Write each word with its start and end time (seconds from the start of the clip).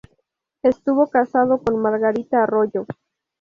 Estuvo 0.63 1.11
casado 1.11 1.61
con 1.61 1.79
Margarita 1.79 2.41
Arroyo. 2.41 2.87